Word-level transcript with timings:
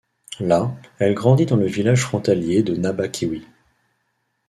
Là, 0.39 0.71
elle 0.97 1.13
grandit 1.13 1.45
dans 1.45 1.57
le 1.57 1.67
village 1.67 2.01
frontalier 2.01 2.63
de 2.63 2.75
Nabakewi. 2.75 3.45